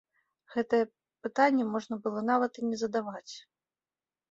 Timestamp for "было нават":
2.07-2.51